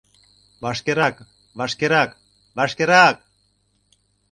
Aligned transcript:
—Вашкерак, 0.63 1.15
вашкерак, 1.57 2.09
вашкерак!.. 2.57 3.17